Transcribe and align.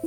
They 0.00 0.06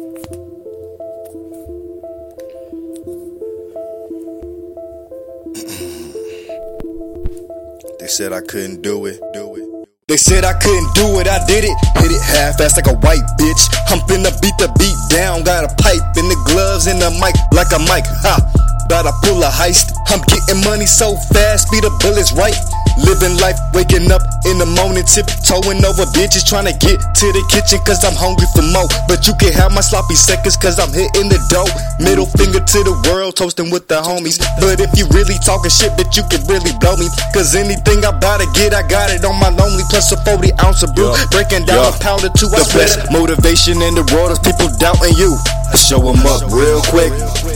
said 8.07 8.33
I 8.33 8.41
couldn't 8.41 8.81
do 8.81 9.05
it, 9.05 9.21
do 9.33 9.53
it. 9.55 9.87
They 10.07 10.17
said 10.17 10.45
I 10.45 10.53
couldn't 10.53 10.95
do 10.95 11.19
it, 11.19 11.27
I 11.27 11.45
did 11.45 11.65
it. 11.65 11.77
Hit 12.01 12.09
it 12.09 12.21
half 12.25 12.59
ass 12.59 12.75
like 12.75 12.87
a 12.87 12.97
white 13.05 13.21
bitch. 13.37 13.69
I'm 13.89 13.99
finna 14.09 14.33
beat 14.41 14.57
the 14.57 14.73
beat 14.79 14.97
down. 15.15 15.43
Got 15.43 15.65
a 15.65 15.75
pipe 15.75 16.01
in 16.17 16.25
the 16.25 16.41
gloves 16.47 16.87
and 16.87 16.99
the 16.99 17.11
mic 17.21 17.35
like 17.53 17.69
a 17.69 17.79
mic. 17.85 18.03
Ha! 18.25 18.41
About 18.85 19.03
to 19.03 19.13
pull 19.21 19.43
a 19.43 19.49
heist. 19.49 19.93
I'm 20.07 20.21
getting 20.25 20.63
money 20.65 20.87
so 20.87 21.15
fast, 21.33 21.67
speed 21.67 21.83
the 21.83 21.91
bullets 22.01 22.33
right. 22.33 22.57
Living 23.01 23.33
life, 23.41 23.57
waking 23.73 24.11
up 24.13 24.21
in 24.45 24.61
the 24.61 24.69
morning, 24.77 25.01
tiptoeing 25.03 25.81
over 25.81 26.05
bitches, 26.13 26.45
trying 26.45 26.69
to 26.69 26.75
get 26.77 27.01
to 27.01 27.25
the 27.33 27.43
kitchen 27.49 27.81
cause 27.85 28.05
I'm 28.05 28.13
hungry 28.13 28.45
for 28.53 28.61
more. 28.61 28.85
But 29.09 29.25
you 29.25 29.33
can 29.41 29.49
have 29.57 29.73
my 29.73 29.81
sloppy 29.81 30.13
seconds 30.13 30.55
cause 30.55 30.77
I'm 30.77 30.93
hitting 30.93 31.29
the 31.29 31.41
dough. 31.49 31.65
Middle 31.97 32.29
finger 32.37 32.61
to 32.61 32.79
the 32.85 32.93
world, 33.09 33.35
toasting 33.35 33.73
with 33.73 33.87
the 33.89 33.97
homies. 33.97 34.37
But 34.61 34.77
if 34.79 34.93
you 34.93 35.09
really 35.09 35.41
talking 35.41 35.73
shit, 35.73 35.97
bitch, 35.97 36.13
you 36.13 36.23
can 36.29 36.45
really 36.45 36.71
blow 36.77 36.93
me. 36.95 37.09
Cause 37.33 37.57
anything 37.57 38.05
I 38.05 38.13
bout 38.13 38.45
to 38.45 38.47
get, 38.53 38.73
I 38.77 38.85
got 38.85 39.09
it 39.09 39.25
on 39.25 39.41
my 39.41 39.49
lonely. 39.49 39.83
Plus 39.89 40.13
a 40.13 40.17
40 40.21 40.53
ounce 40.61 40.83
of 40.85 40.93
brew, 40.93 41.09
Yeah. 41.09 41.25
breaking 41.33 41.65
down 41.65 41.81
Yeah. 41.89 41.97
a 41.97 41.99
pound 41.99 42.23
or 42.23 42.33
two. 42.37 42.47
I 42.53 42.61
The 42.61 42.69
best 42.77 43.01
that 43.01 43.11
motivation 43.11 43.81
in 43.81 43.95
the 43.97 44.05
world 44.13 44.31
is 44.31 44.39
people 44.39 44.69
doubting 44.77 45.17
you. 45.17 45.33
I 45.73 45.77
show 45.77 45.97
'em 45.97 46.21
up 46.29 46.45
real 46.53 46.81
quick. 46.93 47.11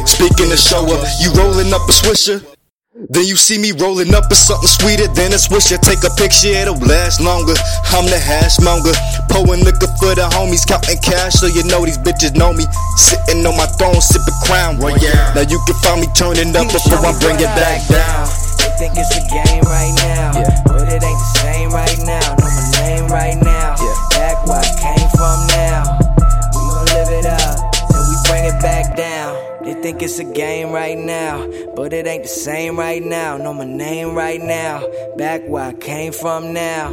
Speaking 0.10 0.52
of 0.52 0.60
show 0.60 0.82
up, 0.90 1.06
you 1.22 1.30
rolling 1.38 1.74
up 1.74 1.86
a 1.88 1.94
swisher. 1.94 2.42
Then 2.98 3.30
you 3.30 3.38
see 3.38 3.62
me 3.62 3.78
rolling 3.78 4.10
up 4.18 4.26
with 4.26 4.42
something 4.42 4.66
sweeter 4.66 5.06
than 5.14 5.30
a 5.30 5.38
swisher. 5.38 5.78
Take 5.78 6.02
a 6.02 6.10
picture, 6.18 6.50
it'll 6.50 6.82
last 6.82 7.22
longer. 7.22 7.54
I'm 7.94 8.10
the 8.10 8.18
hash 8.18 8.58
monger. 8.58 8.98
Pouring 9.30 9.62
liquor 9.62 9.86
for 10.02 10.18
the 10.18 10.26
homies, 10.34 10.66
counting 10.66 10.98
cash 11.06 11.38
so 11.38 11.46
you 11.46 11.62
know 11.70 11.86
these 11.86 12.02
bitches 12.02 12.34
know 12.34 12.58
me. 12.58 12.66
Sitting 12.98 13.46
on 13.46 13.54
my 13.54 13.70
throne, 13.78 14.02
sipping 14.02 14.34
Crown 14.42 14.82
Royal. 14.82 14.98
Now 15.38 15.46
you 15.46 15.62
can 15.70 15.78
find 15.86 16.02
me 16.02 16.10
turning 16.18 16.50
up 16.58 16.74
before 16.74 16.98
I 16.98 17.14
bring 17.22 17.38
it 17.38 17.54
back 17.54 17.86
down. 17.86 18.26
They 18.58 18.74
think 18.82 18.98
it's 18.98 19.14
a 19.14 19.22
game 19.30 19.62
right 19.70 19.94
now, 20.02 20.34
but 20.66 20.97
think 29.88 30.02
it's 30.02 30.20
a 30.20 30.26
game 30.26 30.74
right 30.74 30.98
now, 30.98 31.38
but 31.78 31.94
it 31.94 32.06
ain't 32.06 32.24
the 32.24 32.28
same 32.28 32.78
right 32.78 33.02
now. 33.02 33.38
Know 33.38 33.54
my 33.54 33.64
name 33.64 34.16
right 34.16 34.42
now. 34.42 34.84
Back 35.16 35.48
where 35.48 35.64
I 35.64 35.74
came 35.76 36.12
from 36.12 36.52
now. 36.52 36.92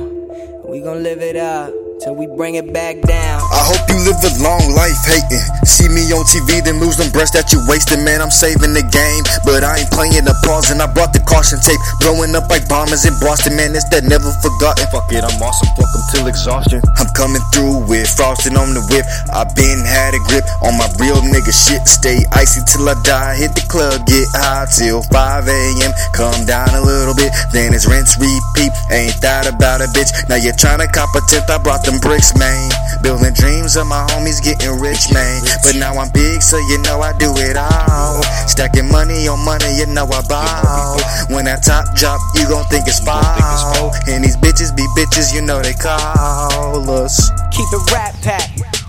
We 0.65 0.79
gon' 0.79 1.03
live 1.03 1.21
it 1.21 1.35
up 1.35 1.84
till 2.05 2.15
we 2.15 2.29
bring 2.29 2.55
it 2.61 2.69
back 2.69 3.01
down. 3.01 3.41
I 3.49 3.65
hope 3.65 3.81
you 3.89 3.97
live 4.05 4.21
a 4.21 4.33
long 4.45 4.61
life 4.77 5.01
hating. 5.09 5.41
See 5.65 5.89
me 5.89 6.05
on 6.13 6.21
TV, 6.29 6.61
then 6.61 6.77
lose 6.77 7.01
them 7.01 7.09
breasts 7.17 7.33
that 7.33 7.49
you 7.49 7.65
wasted. 7.65 8.05
Man, 8.05 8.21
I'm 8.21 8.31
saving 8.31 8.77
the 8.77 8.85
game, 8.85 9.25
but 9.49 9.65
I 9.65 9.81
ain't 9.81 9.89
playing 9.89 10.29
the 10.29 10.37
pause. 10.45 10.69
And 10.69 10.85
I 10.85 10.87
brought 10.93 11.17
the 11.17 11.25
caution 11.25 11.57
tape, 11.65 11.81
blowing 12.05 12.37
up 12.37 12.53
like 12.53 12.69
bombers 12.69 13.09
in 13.09 13.17
Boston. 13.25 13.57
Man, 13.57 13.73
it's 13.73 13.89
that 13.89 14.05
never 14.05 14.29
forgotten. 14.45 14.85
Fuck 14.93 15.09
it, 15.17 15.25
I'm 15.25 15.41
awesome. 15.41 15.73
Fuck 15.81 15.89
'em 15.97 16.05
till 16.13 16.27
exhaustion. 16.29 16.85
I'm 17.01 17.09
coming 17.17 17.41
through 17.57 17.89
with 17.89 18.05
frosting 18.05 18.61
on 18.61 18.77
the 18.77 18.85
whip. 18.93 19.09
I 19.33 19.49
been 19.57 19.81
had 19.81 20.13
a 20.13 20.21
grip 20.29 20.45
on 20.61 20.77
my 20.77 20.93
real 21.01 21.25
nigga 21.25 21.57
shit. 21.57 21.81
Stay 21.89 22.21
icy 22.37 22.61
till 22.69 22.85
I 22.85 23.01
die. 23.01 23.41
Hit 23.41 23.57
the 23.57 23.65
club, 23.73 24.05
get 24.05 24.29
high 24.37 24.69
till 24.77 25.01
5 25.09 25.49
a.m. 25.49 25.93
Come 26.13 26.45
down 26.45 26.69
a 26.77 26.85
little 26.85 27.17
bit, 27.17 27.33
then 27.57 27.73
it's 27.73 27.89
rinse, 27.89 28.21
repeat. 28.21 28.73
Ain't 28.93 29.17
that 29.25 29.49
about 29.49 29.81
a 29.81 29.89
bitch? 29.97 30.13
Now 30.29 30.37
you're 30.37 30.59
trying 30.61 30.85
to 30.85 30.89
cop 30.93 31.09
a 31.17 31.25
tenth. 31.33 31.49
I 31.49 31.57
brought 31.57 31.81
them 31.95 32.01
bricks, 32.01 32.37
man. 32.39 32.71
Building 33.03 33.35
dreams 33.35 33.77
of 33.77 33.87
my 33.87 34.07
homies 34.11 34.43
getting 34.43 34.81
rich, 34.81 35.13
man. 35.13 35.43
But 35.63 35.77
now 35.77 35.95
I'm 35.95 36.11
big, 36.13 36.43
so 36.43 36.59
you 36.59 36.79
know 36.83 37.01
I 37.01 37.17
do 37.19 37.31
it 37.37 37.57
all. 37.57 38.23
Stacking 38.49 38.91
money 38.91 39.29
on 39.29 39.45
money, 39.45 39.79
you 39.79 39.87
know 39.87 40.07
I 40.07 40.23
ball. 40.27 40.99
When 41.31 41.45
that 41.47 41.63
top 41.63 41.95
drop, 41.95 42.21
you 42.35 42.49
gon' 42.49 42.65
think 42.67 42.87
it's 42.87 43.01
fall. 43.01 43.93
And 44.09 44.25
these 44.25 44.37
bitches 44.37 44.75
be 44.75 44.85
bitches, 44.97 45.35
you 45.35 45.43
know 45.43 45.61
they 45.63 45.75
call 45.75 46.91
us. 46.91 47.31
Keep 47.51 47.71
it 47.73 47.85
RattPack 47.93 48.49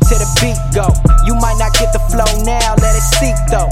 to 0.09 0.15
the 0.15 0.29
beat 0.41 0.59
go. 0.73 0.87
You 1.25 1.35
might 1.35 1.57
not 1.57 1.73
get 1.73 1.93
the 1.93 2.01
flow 2.09 2.29
now, 2.45 2.75
let 2.81 2.93
it 2.95 3.05
seep 3.19 3.37
though. 3.49 3.69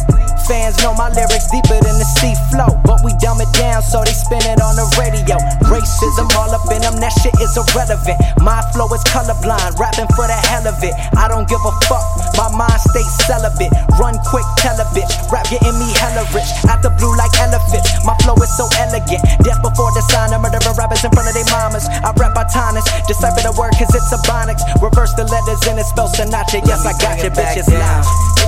Fans 0.47 0.75
know 0.83 0.93
my 0.93 1.07
lyrics 1.15 1.47
deeper 1.47 1.79
than 1.79 1.95
the 1.95 2.09
sea 2.19 2.35
flow, 2.51 2.67
but 2.83 2.99
we 3.05 3.15
dumb 3.23 3.39
it 3.39 3.47
down 3.55 3.81
so 3.81 4.03
they 4.03 4.11
spin 4.11 4.43
it 4.43 4.59
on 4.59 4.75
the 4.75 4.83
radio. 4.99 5.39
Racism 5.83 6.31
all 6.39 6.47
up 6.55 6.63
in 6.71 6.79
them, 6.79 6.95
that 7.03 7.11
shit 7.19 7.35
is 7.43 7.59
irrelevant. 7.59 8.15
My 8.39 8.63
flow 8.71 8.87
is 8.95 9.03
colorblind, 9.11 9.75
rapping 9.75 10.07
for 10.15 10.23
the 10.31 10.39
hell 10.47 10.63
of 10.63 10.79
it. 10.79 10.95
I 11.19 11.27
don't 11.27 11.43
give 11.43 11.59
a 11.59 11.75
fuck, 11.91 12.07
my 12.39 12.47
mind 12.55 12.79
stays 12.79 13.11
celibate. 13.27 13.67
Run 13.99 14.15
quick, 14.23 14.47
tell 14.63 14.79
a 14.79 14.87
bitch, 14.95 15.11
rap 15.27 15.43
getting 15.51 15.75
me 15.75 15.91
hella 15.99 16.23
rich. 16.31 16.47
Out 16.71 16.79
the 16.79 16.91
blue 16.95 17.11
like 17.19 17.35
elephants, 17.35 17.99
my 18.07 18.15
flow 18.23 18.39
is 18.39 18.47
so 18.55 18.71
elegant. 18.79 19.19
Death 19.43 19.59
before 19.59 19.91
the 19.91 19.99
sign, 20.07 20.31
I'm 20.31 20.39
murdering 20.39 20.63
rappers 20.79 21.03
in 21.03 21.11
front 21.11 21.27
of 21.27 21.35
their 21.35 21.47
mamas. 21.51 21.83
I 21.91 22.15
rap 22.15 22.31
Botanist, 22.31 22.87
decipher 23.11 23.43
the 23.43 23.51
word 23.59 23.75
cause 23.75 23.91
it's 23.91 24.07
Ebonics. 24.07 24.63
Reverse 24.79 25.11
the 25.19 25.27
letters 25.27 25.67
and 25.67 25.75
it 25.75 25.87
spells 25.91 26.15
Sinatra. 26.15 26.63
Yes, 26.63 26.87
I 26.87 26.95
got 26.95 27.19
you, 27.19 27.27
bitches 27.27 27.67
loud. 27.67 28.07
They 28.39 28.42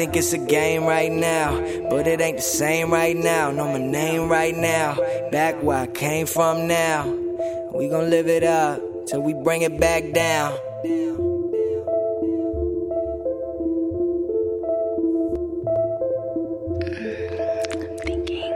think 0.00 0.16
it's 0.16 0.32
a 0.32 0.38
game 0.38 0.84
right 0.84 1.12
now, 1.12 1.60
but 1.90 2.06
it 2.06 2.22
ain't 2.22 2.38
the 2.38 2.42
same 2.42 2.90
right 2.90 3.14
now. 3.14 3.50
Know 3.50 3.70
my 3.70 3.76
name 3.76 4.30
right 4.30 4.56
now. 4.56 4.96
Back 5.30 5.62
where 5.62 5.76
I 5.76 5.86
came 5.88 6.24
from 6.24 6.66
now. 6.66 7.06
We 7.74 7.86
gon' 7.86 8.08
live 8.08 8.26
it 8.26 8.42
up 8.42 8.80
till 9.04 9.20
we 9.20 9.34
bring 9.34 9.60
it 9.60 9.78
back 9.78 10.10
down. 10.14 10.56
thinking. 18.06 18.54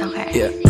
Okay. 0.00 0.30
Yeah. 0.32 0.69